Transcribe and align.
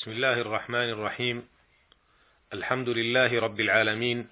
بسم 0.00 0.10
الله 0.10 0.40
الرحمن 0.40 0.88
الرحيم. 0.96 1.48
الحمد 2.54 2.88
لله 2.88 3.40
رب 3.40 3.60
العالمين 3.60 4.28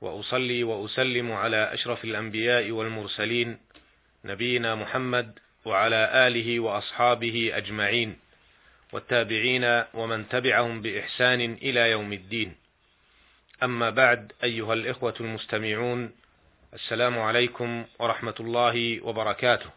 وأصلي 0.00 0.64
وأسلم 0.64 1.32
على 1.32 1.74
أشرف 1.74 2.04
الأنبياء 2.04 2.70
والمرسلين 2.70 3.58
نبينا 4.24 4.74
محمد 4.74 5.38
وعلى 5.64 6.26
آله 6.26 6.60
وأصحابه 6.60 7.50
أجمعين 7.54 8.18
والتابعين 8.92 9.84
ومن 9.94 10.28
تبعهم 10.28 10.82
بإحسان 10.82 11.40
إلى 11.40 11.90
يوم 11.90 12.12
الدين. 12.12 12.54
أما 13.62 13.90
بعد 13.90 14.32
أيها 14.44 14.74
الإخوة 14.74 15.14
المستمعون 15.20 16.12
السلام 16.74 17.18
عليكم 17.18 17.84
ورحمة 17.98 18.34
الله 18.40 19.04
وبركاته. 19.04 19.70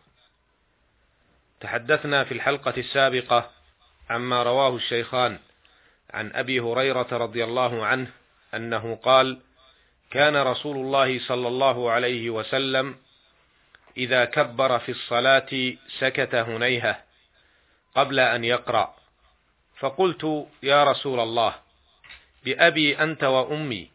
تحدثنا 1.60 2.24
في 2.24 2.34
الحلقة 2.34 2.74
السابقة 2.78 3.63
عما 4.10 4.44
رواه 4.44 4.76
الشيخان 4.76 5.40
عن 6.14 6.32
أبي 6.36 6.60
هريرة 6.60 7.08
رضي 7.12 7.44
الله 7.44 7.86
عنه 7.86 8.08
أنه 8.54 8.96
قال 8.96 9.40
كان 10.12 10.36
رسول 10.36 10.78
الله 10.78 11.20
صلى 11.20 11.48
الله 11.48 11.92
عليه 11.92 12.30
وسلم 12.30 12.96
إذا 13.98 14.26
كبر 14.26 14.80
في 14.80 14.92
الصلاة 14.92 15.74
سكت 16.00 16.36
هنيهة 16.36 17.04
قبل 17.96 18.20
أن 18.20 18.44
يقرأ. 18.44 18.96
فقلت 19.80 20.48
يا 20.64 20.84
رسول 20.84 21.20
الله 21.20 21.56
بأبي 22.46 22.98
أنت 23.00 23.24
وأمي 23.24 23.92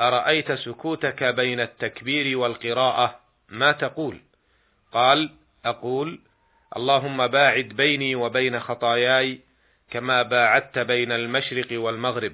أرأيت 0.00 0.52
سكوتك 0.52 1.24
بين 1.24 1.60
التكبير 1.60 2.38
والقراءة؟ 2.38 3.20
ما 3.48 3.72
تقول؟ 3.72 4.20
قال 4.92 5.30
أقول 5.64 6.20
اللهم 6.76 7.26
باعد 7.26 7.68
بيني 7.68 8.14
وبين 8.14 8.60
خطاياي 8.60 9.40
كما 9.90 10.22
باعدت 10.22 10.78
بين 10.78 11.12
المشرق 11.12 11.80
والمغرب. 11.80 12.32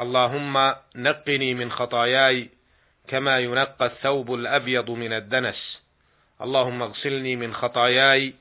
اللهم 0.00 0.74
نقني 0.94 1.54
من 1.54 1.72
خطاياي 1.72 2.48
كما 3.08 3.38
ينقى 3.38 3.86
الثوب 3.86 4.34
الأبيض 4.34 4.90
من 4.90 5.12
الدنس. 5.12 5.80
اللهم 6.42 6.82
اغسلني 6.82 7.36
من 7.36 7.54
خطاياي 7.54 8.34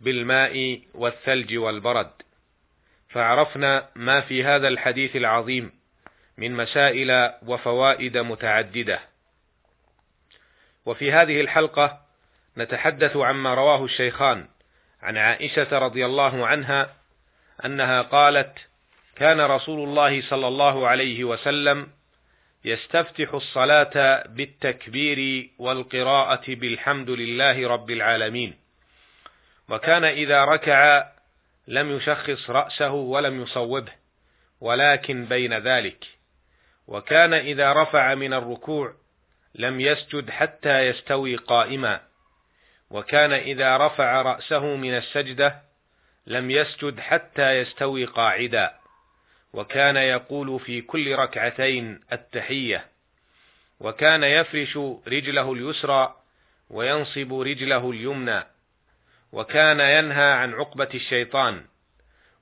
بالماء 0.00 0.80
والثلج 0.94 1.56
والبرد. 1.56 2.10
فعرفنا 3.08 3.88
ما 3.96 4.20
في 4.20 4.44
هذا 4.44 4.68
الحديث 4.68 5.16
العظيم 5.16 5.72
من 6.38 6.52
مسائل 6.52 7.32
وفوائد 7.46 8.18
متعددة. 8.18 9.00
وفي 10.86 11.12
هذه 11.12 11.40
الحلقة 11.40 12.05
نتحدث 12.58 13.16
عما 13.16 13.54
رواه 13.54 13.84
الشيخان 13.84 14.48
عن 15.02 15.16
عائشة 15.16 15.78
رضي 15.78 16.06
الله 16.06 16.46
عنها 16.46 16.94
أنها 17.64 18.02
قالت 18.02 18.58
كان 19.16 19.40
رسول 19.40 19.88
الله 19.88 20.22
صلى 20.22 20.48
الله 20.48 20.88
عليه 20.88 21.24
وسلم 21.24 21.88
يستفتح 22.64 23.34
الصلاة 23.34 24.26
بالتكبير 24.26 25.50
والقراءة 25.58 26.54
بالحمد 26.54 27.10
لله 27.10 27.68
رب 27.68 27.90
العالمين 27.90 28.54
وكان 29.68 30.04
إذا 30.04 30.44
ركع 30.44 31.06
لم 31.68 31.96
يشخص 31.96 32.50
رأسه 32.50 32.92
ولم 32.92 33.42
يصوبه 33.42 33.92
ولكن 34.60 35.24
بين 35.24 35.54
ذلك 35.54 36.04
وكان 36.86 37.34
إذا 37.34 37.72
رفع 37.72 38.14
من 38.14 38.32
الركوع 38.32 38.94
لم 39.54 39.80
يسجد 39.80 40.30
حتى 40.30 40.86
يستوي 40.86 41.36
قائما. 41.36 42.00
وكان 42.90 43.32
إذا 43.32 43.76
رفع 43.76 44.22
رأسه 44.22 44.76
من 44.76 44.96
السجدة 44.96 45.62
لم 46.26 46.50
يسجد 46.50 47.00
حتى 47.00 47.58
يستوي 47.60 48.04
قاعدا 48.04 48.74
وكان 49.52 49.96
يقول 49.96 50.60
في 50.60 50.80
كل 50.80 51.14
ركعتين 51.14 52.00
التحية 52.12 52.86
وكان 53.80 54.24
يفرش 54.24 54.76
رجله 55.08 55.52
اليسرى 55.52 56.14
وينصب 56.70 57.40
رجله 57.40 57.90
اليمنى 57.90 58.42
وكان 59.32 59.80
ينهى 59.80 60.32
عن 60.32 60.54
عقبة 60.54 60.88
الشيطان 60.94 61.64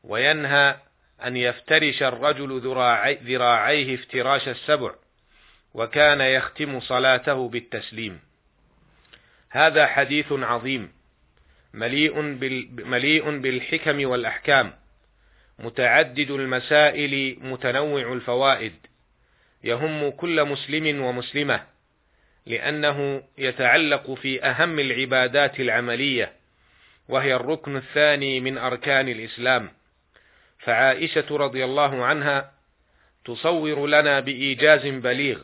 وينهى 0.05 0.77
أن 1.25 1.37
يفترش 1.37 2.03
الرجل 2.03 2.61
ذراعيه 3.25 3.95
افتراش 3.95 4.49
السبع 4.49 4.95
وكان 5.75 6.21
يختم 6.21 6.81
صلاته 6.81 7.49
بالتسليم. 7.49 8.21
هذا 9.55 9.87
حديث 9.87 10.33
عظيم. 10.33 10.93
مليء 11.75 12.21
مليء 12.85 13.39
بالحكم 13.39 14.05
والأحكام. 14.09 14.73
متعدد 15.59 16.31
المسائل 16.31 17.39
متنوع 17.41 18.13
الفوائد. 18.13 18.73
يهم 19.65 20.11
كل 20.11 20.45
مسلم 20.45 21.01
ومسلمة. 21.01 21.63
لأنه 22.47 23.23
يتعلق 23.39 24.15
في 24.15 24.45
أهم 24.45 24.79
العبادات 24.79 25.61
العملية 25.61 26.33
وهي 27.09 27.35
الركن 27.35 27.77
الثاني 27.77 28.41
من 28.41 28.59
أركان 28.59 29.09
الإسلام. 29.09 29.71
فعائشة 30.59 31.37
رضي 31.37 31.65
الله 31.65 32.05
عنها 32.05 32.53
تصور 33.25 33.87
لنا 33.87 34.21
بإيجاز 34.21 34.87
بليغ. 34.87 35.41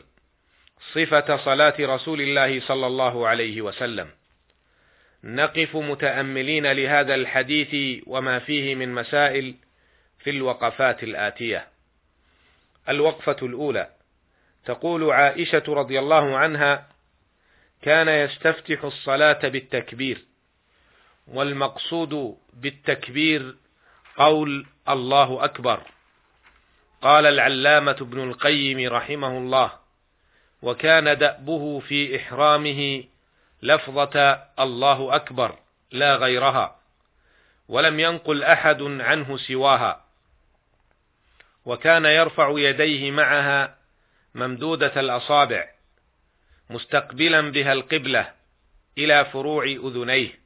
صفة 0.93 1.37
صلاة 1.37 1.73
رسول 1.79 2.21
الله 2.21 2.61
صلى 2.61 2.87
الله 2.87 3.27
عليه 3.27 3.61
وسلم. 3.61 4.09
نقف 5.23 5.75
متأملين 5.75 6.71
لهذا 6.71 7.15
الحديث 7.15 8.01
وما 8.07 8.39
فيه 8.39 8.75
من 8.75 8.93
مسائل 8.93 9.55
في 10.19 10.29
الوقفات 10.29 11.03
الآتية. 11.03 11.67
الوقفة 12.89 13.37
الأولى 13.41 13.89
تقول 14.65 15.11
عائشة 15.11 15.63
رضي 15.67 15.99
الله 15.99 16.37
عنها 16.37 16.87
كان 17.81 18.07
يستفتح 18.07 18.83
الصلاة 18.83 19.47
بالتكبير 19.47 20.21
والمقصود 21.27 22.37
بالتكبير 22.53 23.55
قول 24.17 24.65
الله 24.89 25.43
أكبر. 25.45 25.83
قال 27.01 27.25
العلامة 27.25 27.97
ابن 28.01 28.23
القيم 28.29 28.93
رحمه 28.93 29.37
الله 29.37 29.71
وكان 30.61 31.17
دأبه 31.17 31.79
في 31.79 32.17
إحرامه 32.17 33.03
لفظة 33.61 34.43
الله 34.59 35.15
أكبر 35.15 35.59
لا 35.91 36.15
غيرها 36.15 36.75
ولم 37.67 37.99
ينقل 37.99 38.43
أحد 38.43 38.81
عنه 38.81 39.37
سواها. 39.37 40.05
وكان 41.65 42.05
يرفع 42.05 42.53
يديه 42.57 43.11
معها 43.11 43.77
ممدودة 44.35 44.99
الأصابع 44.99 45.67
مستقبلا 46.69 47.51
بها 47.51 47.73
القبلة 47.73 48.31
إلى 48.97 49.25
فروع 49.25 49.63
أذنيه 49.63 50.39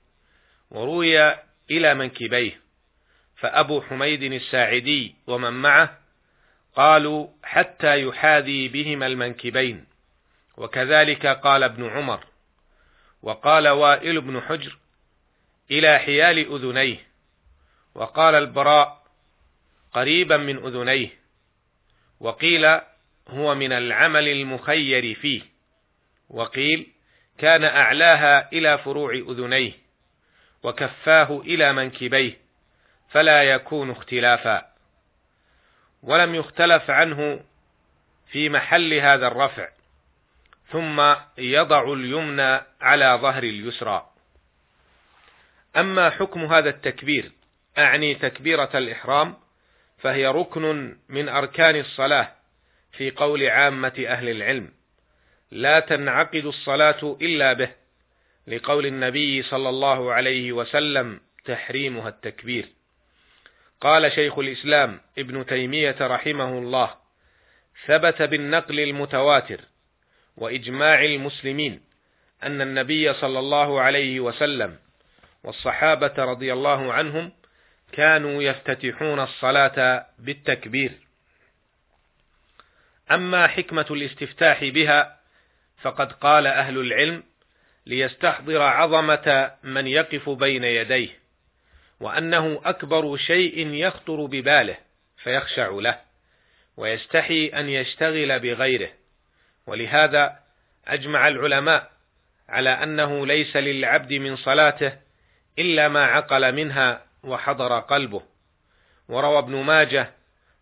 وروي 0.71 1.33
إلى 1.71 1.93
منكبيه. 1.93 2.61
فأبو 3.35 3.81
حميد 3.81 4.23
الساعدي 4.23 5.15
ومن 5.27 5.53
معه 5.53 5.97
قالوا 6.75 7.27
حتى 7.43 8.01
يحاذي 8.01 8.67
بهما 8.67 9.07
المنكبين. 9.07 9.85
وكذلك 10.57 11.27
قال 11.27 11.63
ابن 11.63 11.89
عمر 11.89 12.25
وقال 13.21 13.67
وائل 13.67 14.21
بن 14.21 14.41
حجر 14.41 14.77
إلى 15.71 15.99
حيال 15.99 16.55
أذنيه 16.55 17.07
وقال 17.95 18.35
البراء 18.35 19.03
قريبا 19.93 20.37
من 20.37 20.57
أذنيه 20.57 21.09
وقيل 22.19 22.79
هو 23.27 23.55
من 23.55 23.71
العمل 23.71 24.27
المخير 24.27 25.15
فيه 25.15 25.41
وقيل 26.29 26.91
كان 27.37 27.63
أعلاها 27.63 28.51
إلى 28.53 28.77
فروع 28.77 29.13
أذنيه 29.13 29.73
وكفاه 30.63 31.41
إلى 31.45 31.73
منكبيه 31.73 32.37
فلا 33.09 33.43
يكون 33.43 33.91
اختلافا. 33.91 34.65
ولم 36.03 36.35
يختلف 36.35 36.89
عنه 36.89 37.43
في 38.31 38.49
محل 38.49 38.93
هذا 38.93 39.27
الرفع. 39.27 39.69
ثم 40.71 41.15
يضع 41.37 41.93
اليمنى 41.93 42.61
على 42.81 43.19
ظهر 43.21 43.43
اليسرى. 43.43 44.09
أما 45.77 46.09
حكم 46.09 46.45
هذا 46.45 46.69
التكبير 46.69 47.31
أعني 47.77 48.15
تكبيرة 48.15 48.69
الإحرام 48.73 49.35
فهي 49.97 50.27
ركن 50.27 50.97
من 51.09 51.29
أركان 51.29 51.75
الصلاة 51.75 52.31
في 52.91 53.11
قول 53.11 53.49
عامة 53.49 54.05
أهل 54.07 54.29
العلم 54.29 54.71
لا 55.51 55.79
تنعقد 55.79 56.45
الصلاة 56.45 57.17
إلا 57.21 57.53
به 57.53 57.69
لقول 58.47 58.85
النبي 58.85 59.43
صلى 59.43 59.69
الله 59.69 60.13
عليه 60.13 60.51
وسلم 60.51 61.19
تحريمها 61.45 62.09
التكبير. 62.09 62.69
قال 63.81 64.11
شيخ 64.11 64.39
الإسلام 64.39 65.01
ابن 65.17 65.45
تيمية 65.45 65.95
رحمه 66.01 66.57
الله 66.57 66.95
ثبت 67.85 68.21
بالنقل 68.21 68.79
المتواتر 68.79 69.59
وإجماع 70.37 71.03
المسلمين 71.03 71.81
أن 72.43 72.61
النبي 72.61 73.13
صلى 73.13 73.39
الله 73.39 73.81
عليه 73.81 74.19
وسلم 74.19 74.77
والصحابة 75.43 76.13
رضي 76.17 76.53
الله 76.53 76.93
عنهم 76.93 77.31
كانوا 77.91 78.43
يفتتحون 78.43 79.19
الصلاة 79.19 80.05
بالتكبير. 80.19 80.91
أما 83.11 83.47
حكمة 83.47 83.85
الاستفتاح 83.91 84.63
بها 84.63 85.19
فقد 85.81 86.11
قال 86.11 86.47
أهل 86.47 86.77
العلم 86.77 87.23
ليستحضر 87.85 88.61
عظمة 88.61 89.51
من 89.63 89.87
يقف 89.87 90.29
بين 90.29 90.63
يديه 90.63 91.09
وأنه 91.99 92.61
أكبر 92.65 93.17
شيء 93.17 93.67
يخطر 93.67 94.25
بباله 94.25 94.77
فيخشع 95.23 95.69
له 95.69 95.99
ويستحي 96.77 97.47
أن 97.47 97.69
يشتغل 97.69 98.39
بغيره. 98.39 98.89
ولهذا 99.67 100.39
أجمع 100.87 101.27
العلماء 101.27 101.91
على 102.49 102.69
أنه 102.69 103.25
ليس 103.25 103.57
للعبد 103.57 104.13
من 104.13 104.35
صلاته 104.35 104.97
إلا 105.59 105.87
ما 105.87 106.05
عقل 106.05 106.55
منها 106.55 107.05
وحضر 107.23 107.79
قلبه. 107.79 108.21
وروى 109.09 109.39
ابن 109.39 109.55
ماجه 109.55 110.11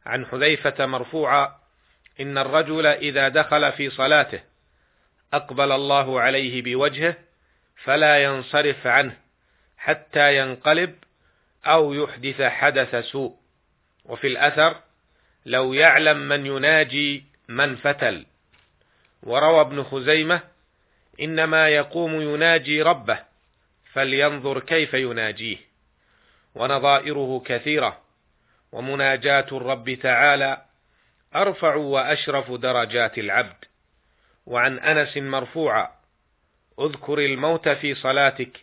عن 0.06 0.26
حذيفة 0.26 0.86
مرفوعا 0.86 1.56
إن 2.20 2.38
الرجل 2.38 2.86
إذا 2.86 3.28
دخل 3.28 3.72
في 3.72 3.90
صلاته 3.90 4.40
أقبل 5.34 5.72
الله 5.72 6.22
عليه 6.22 6.62
بوجهه 6.62 7.16
فلا 7.84 8.24
ينصرف 8.24 8.88
عنه 8.88 9.18
حتى 9.78 10.38
ينقلب 10.38 10.96
أو 11.66 11.94
يحدث 11.94 12.42
حدث 12.42 12.96
سوء. 12.96 13.36
وفي 14.06 14.28
الأثر 14.28 14.76
لو 15.46 15.74
يعلم 15.74 16.18
من 16.18 16.46
يناجي 16.46 17.24
من 17.48 17.76
فتل. 17.76 18.26
وروى 19.24 19.62
ابن 19.62 19.84
خزيمة 19.84 20.42
إنما 21.22 21.70
يقوم 21.70 22.22
يناجي 22.22 22.82
ربه 22.82 23.20
فلينظر 23.94 24.60
كيف 24.60 24.94
يناجيه 24.94 25.58
ونظائره 26.56 27.44
كثيرة 27.46 28.02
ومناجاة 28.72 29.46
الرب 29.52 29.94
تعالى 29.94 30.62
أرفع 31.36 31.76
وأشرف 31.76 32.52
درجات 32.52 33.18
العبد 33.18 33.66
وعن 34.46 34.80
أنس 34.80 35.18
مرفوعا 35.18 35.90
اذكر 36.80 37.20
الموت 37.20 37.70
في 37.70 37.96
صلاتك 37.96 38.60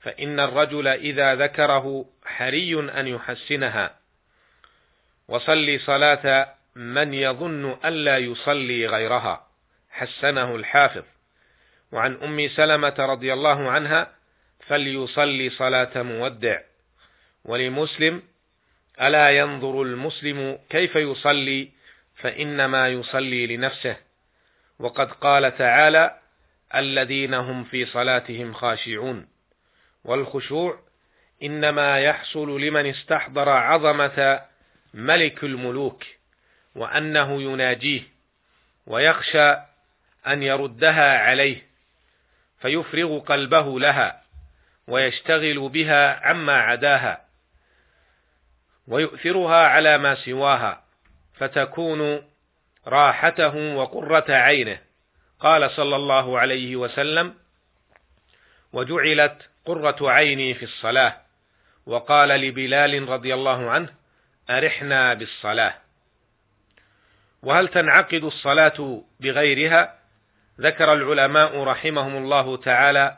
فإن 0.00 0.40
الرجل 0.40 0.88
إذا 0.88 1.34
ذكره 1.34 2.06
حري 2.24 2.80
أن 2.80 3.06
يحسنها 3.06 3.94
وصلي 5.28 5.78
صلاة 5.78 6.54
من 6.76 7.14
يظن 7.14 7.76
ألا 7.84 8.18
يصلي 8.18 8.86
غيرها 8.86 9.46
حسنه 9.92 10.56
الحافظ. 10.56 11.02
وعن 11.92 12.14
أم 12.22 12.48
سلمة 12.48 12.94
رضي 12.98 13.32
الله 13.32 13.70
عنها 13.70 14.12
فليصلي 14.66 15.50
صلاة 15.50 16.02
مودع. 16.02 16.60
ولمسلم 17.44 18.22
ألا 19.00 19.30
ينظر 19.30 19.82
المسلم 19.82 20.58
كيف 20.70 20.96
يصلي 20.96 21.68
فإنما 22.16 22.88
يصلي 22.88 23.56
لنفسه. 23.56 23.96
وقد 24.78 25.12
قال 25.12 25.58
تعالى 25.58 26.18
الذين 26.74 27.34
هم 27.34 27.64
في 27.64 27.86
صلاتهم 27.86 28.52
خاشعون. 28.52 29.28
والخشوع 30.04 30.80
إنما 31.42 31.98
يحصل 32.00 32.60
لمن 32.60 32.86
استحضر 32.86 33.48
عظمة 33.48 34.40
ملك 34.94 35.44
الملوك 35.44 36.04
وأنه 36.74 37.42
يناجيه 37.42 38.02
ويخشى 38.86 39.56
أن 40.26 40.42
يردها 40.42 41.18
عليه 41.18 41.62
فيفرغ 42.60 43.18
قلبه 43.18 43.80
لها 43.80 44.22
ويشتغل 44.86 45.68
بها 45.68 46.26
عما 46.26 46.56
عداها 46.56 47.24
ويؤثرها 48.88 49.68
على 49.68 49.98
ما 49.98 50.14
سواها 50.14 50.82
فتكون 51.34 52.28
راحته 52.86 53.74
وقرة 53.74 54.24
عينه. 54.28 54.78
قال 55.40 55.70
صلى 55.70 55.96
الله 55.96 56.38
عليه 56.38 56.76
وسلم 56.76 57.34
وجعلت 58.72 59.42
قرة 59.64 60.10
عيني 60.10 60.54
في 60.54 60.62
الصلاة. 60.62 61.16
وقال 61.86 62.28
لبلال 62.28 63.08
رضي 63.08 63.34
الله 63.34 63.70
عنه 63.70 63.88
أرحنا 64.50 65.14
بالصلاة. 65.14 65.74
وهل 67.42 67.68
تنعقد 67.68 68.24
الصلاة 68.24 69.02
بغيرها؟ 69.20 70.01
ذكر 70.60 70.92
العلماء 70.92 71.62
رحمهم 71.62 72.16
الله 72.16 72.56
تعالى 72.56 73.16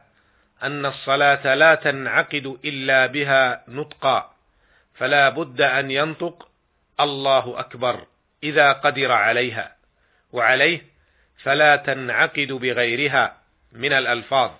أن 0.62 0.86
الصلاة 0.86 1.54
لا 1.54 1.74
تنعقد 1.74 2.58
إلا 2.64 3.06
بها 3.06 3.64
نطقا 3.68 4.30
فلا 4.94 5.28
بد 5.28 5.60
أن 5.60 5.90
ينطق 5.90 6.48
الله 7.00 7.60
أكبر 7.60 8.06
إذا 8.42 8.72
قدر 8.72 9.12
عليها 9.12 9.76
وعليه 10.32 10.82
فلا 11.42 11.76
تنعقد 11.76 12.52
بغيرها 12.52 13.36
من 13.72 13.92
الألفاظ. 13.92 14.50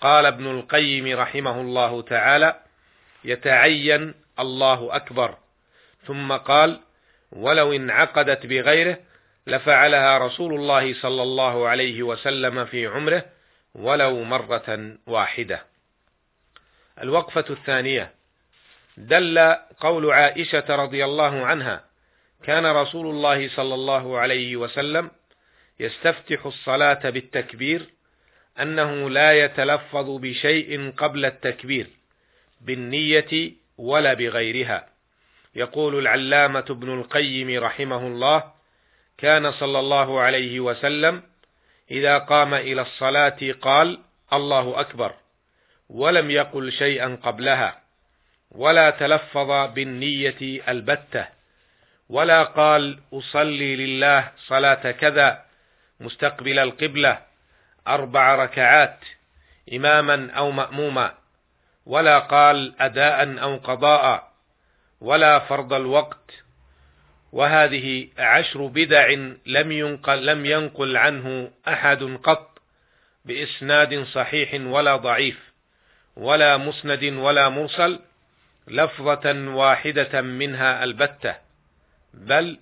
قال 0.00 0.26
ابن 0.26 0.46
القيم 0.46 1.18
رحمه 1.18 1.60
الله 1.60 2.02
تعالى 2.02 2.60
يتعين 3.24 4.14
الله 4.38 4.96
أكبر 4.96 5.36
ثم 6.06 6.32
قال 6.32 6.80
ولو 7.32 7.72
انعقدت 7.72 8.46
بغيره 8.46 8.98
لفعلها 9.46 10.18
رسول 10.18 10.54
الله 10.54 10.94
صلى 10.94 11.22
الله 11.22 11.68
عليه 11.68 12.02
وسلم 12.02 12.64
في 12.64 12.86
عمره 12.86 13.24
ولو 13.74 14.24
مرة 14.24 14.96
واحدة. 15.06 15.62
الوقفة 17.02 17.44
الثانية 17.50 18.14
دل 18.96 19.38
قول 19.80 20.12
عائشة 20.12 20.64
رضي 20.68 21.04
الله 21.04 21.46
عنها: 21.46 21.84
كان 22.44 22.66
رسول 22.66 23.06
الله 23.06 23.48
صلى 23.48 23.74
الله 23.74 24.18
عليه 24.18 24.56
وسلم 24.56 25.10
يستفتح 25.80 26.46
الصلاة 26.46 27.10
بالتكبير 27.10 27.86
أنه 28.60 29.10
لا 29.10 29.44
يتلفظ 29.44 30.10
بشيء 30.20 30.90
قبل 30.90 31.24
التكبير 31.24 31.86
بالنية 32.60 33.52
ولا 33.78 34.14
بغيرها. 34.14 34.88
يقول 35.54 35.98
العلامة 35.98 36.64
ابن 36.70 37.00
القيم 37.00 37.64
رحمه 37.64 38.06
الله: 38.06 38.52
كان 39.18 39.52
صلى 39.52 39.78
الله 39.78 40.20
عليه 40.20 40.60
وسلم 40.60 41.22
إذا 41.90 42.18
قام 42.18 42.54
إلى 42.54 42.82
الصلاة 42.82 43.38
قال: 43.60 43.98
الله 44.32 44.80
أكبر، 44.80 45.14
ولم 45.88 46.30
يقل 46.30 46.72
شيئا 46.72 47.18
قبلها، 47.22 47.80
ولا 48.50 48.90
تلفظ 48.90 49.74
بالنية 49.74 50.70
البتة، 50.70 51.26
ولا 52.08 52.42
قال: 52.42 52.98
أصلي 53.12 53.76
لله 53.76 54.30
صلاة 54.46 54.90
كذا 54.90 55.44
مستقبل 56.00 56.58
القبلة 56.58 57.18
أربع 57.88 58.34
ركعات 58.34 58.98
إماما 59.72 60.30
أو 60.32 60.50
مأموما، 60.50 61.14
ولا 61.86 62.18
قال 62.18 62.74
أداء 62.80 63.42
أو 63.42 63.56
قضاء، 63.56 64.32
ولا 65.00 65.38
فرض 65.38 65.72
الوقت، 65.72 66.41
وهذه 67.32 68.08
عشر 68.18 68.66
بدع 68.66 69.08
لم 69.46 69.72
ينقل, 69.72 70.26
لم 70.26 70.46
ينقل 70.46 70.96
عنه 70.96 71.50
أحد 71.68 72.02
قط 72.22 72.58
بإسناد 73.24 74.02
صحيح 74.02 74.54
ولا 74.54 74.96
ضعيف 74.96 75.52
ولا 76.16 76.56
مسند 76.56 77.04
ولا 77.04 77.48
مرسل 77.48 78.00
لفظة 78.68 79.48
واحدة 79.48 80.20
منها 80.20 80.84
البتة 80.84 81.34
بل 82.14 82.58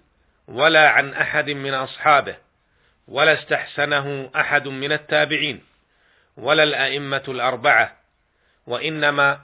ولا 0.48 0.88
عن 0.88 1.14
أحد 1.14 1.50
من 1.50 1.74
أصحابه 1.74 2.36
ولا 3.08 3.32
استحسنه 3.32 4.30
أحد 4.36 4.68
من 4.68 4.92
التابعين 4.92 5.62
ولا 6.36 6.62
الأئمة 6.62 7.22
الأربعة 7.28 7.96
وإنما 8.66 9.40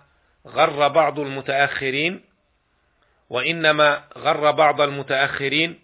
غر 0.46 0.88
بعض 0.88 1.20
المتأخرين 1.20 2.24
وإنما 3.30 4.04
غر 4.18 4.50
بعض 4.50 4.80
المتأخرين 4.80 5.78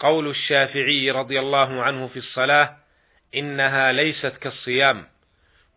قول 0.00 0.28
الشافعي 0.28 1.10
رضي 1.10 1.40
الله 1.40 1.82
عنه 1.82 2.08
في 2.08 2.18
الصلاة 2.18 2.76
إنها 3.34 3.92
ليست 3.92 4.32
كالصيام 4.40 5.06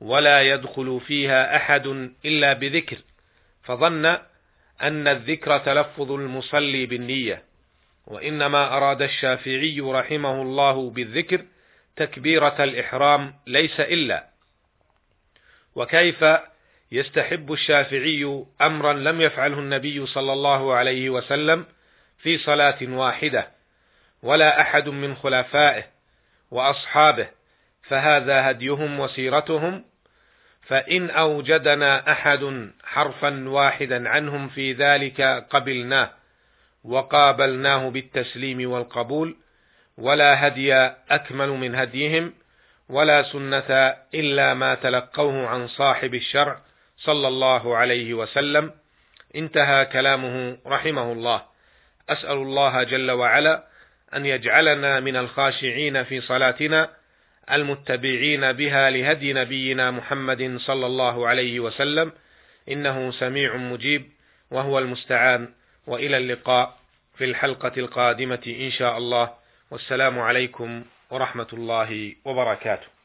ولا 0.01 0.41
يدخل 0.41 1.01
فيها 1.07 1.55
أحد 1.55 1.87
إلا 2.25 2.53
بذكر 2.53 2.97
فظن 3.63 4.05
أن 4.81 5.07
الذكر 5.07 5.57
تلفظ 5.57 6.11
المصلي 6.11 6.85
بالنية 6.85 7.43
وإنما 8.07 8.77
أراد 8.77 9.01
الشافعي 9.01 9.79
رحمه 9.79 10.41
الله 10.41 10.89
بالذكر 10.89 11.45
تكبيرة 11.95 12.63
الإحرام 12.63 13.33
ليس 13.47 13.79
إلا. 13.79 14.29
وكيف 15.75 16.25
يستحب 16.91 17.53
الشافعي 17.53 18.45
أمرا 18.61 18.93
لم 18.93 19.21
يفعله 19.21 19.59
النبي 19.59 20.05
صلى 20.05 20.33
الله 20.33 20.73
عليه 20.73 21.09
وسلم 21.09 21.65
في 22.17 22.37
صلاة 22.37 22.77
واحدة 22.81 23.47
ولا 24.23 24.61
أحد 24.61 24.89
من 24.89 25.15
خلفائه 25.15 25.83
وأصحابه 26.51 27.27
فهذا 27.83 28.49
هديهم 28.51 28.99
وسيرتهم 28.99 29.83
فإن 30.61 31.09
أوجدنا 31.09 32.11
أحد 32.11 32.71
حرفا 32.83 33.49
واحدا 33.49 34.09
عنهم 34.09 34.49
في 34.49 34.73
ذلك 34.73 35.21
قبلناه 35.49 36.09
وقابلناه 36.83 37.89
بالتسليم 37.89 38.71
والقبول 38.71 39.37
ولا 39.97 40.47
هدي 40.47 40.73
أكمل 41.09 41.49
من 41.49 41.75
هديهم 41.75 42.33
ولا 42.89 43.23
سنة 43.23 43.95
إلا 44.13 44.53
ما 44.53 44.75
تلقوه 44.75 45.47
عن 45.47 45.67
صاحب 45.67 46.15
الشرع 46.15 46.61
صلى 46.99 47.27
الله 47.27 47.77
عليه 47.77 48.13
وسلم. 48.13 48.71
انتهى 49.35 49.85
كلامه 49.85 50.57
رحمه 50.67 51.11
الله. 51.11 51.43
أسأل 52.09 52.37
الله 52.37 52.83
جل 52.83 53.11
وعلا 53.11 53.63
أن 54.15 54.25
يجعلنا 54.25 54.99
من 54.99 55.15
الخاشعين 55.15 56.03
في 56.03 56.21
صلاتنا 56.21 56.89
المتبعين 57.51 58.51
بها 58.51 58.89
لهدي 58.89 59.33
نبينا 59.33 59.91
محمد 59.91 60.57
صلى 60.57 60.85
الله 60.85 61.27
عليه 61.27 61.59
وسلم. 61.59 62.11
إنه 62.69 63.11
سميع 63.11 63.55
مجيب 63.55 64.09
وهو 64.51 64.79
المستعان. 64.79 65.49
وإلى 65.87 66.17
اللقاء 66.17 66.77
في 67.17 67.25
الحلقة 67.25 67.71
القادمة 67.77 68.41
إن 68.47 68.71
شاء 68.71 68.97
الله. 68.97 69.33
والسلام 69.71 70.19
عليكم 70.19 70.83
ورحمة 71.09 71.47
الله 71.53 72.15
وبركاته. 72.25 72.98